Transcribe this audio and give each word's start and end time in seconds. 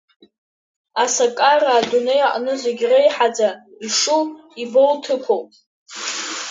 Асакара 1.03 1.69
адунеи 1.79 2.21
аҟны 2.27 2.53
зегьы 2.63 2.85
реиҳаӡа 2.91 3.49
ишу, 3.85 4.21
ибоу 4.63 4.93
ҭыԥуп. 5.03 5.47